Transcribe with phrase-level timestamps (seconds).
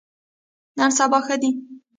[0.77, 1.49] نن سبا ښه دي.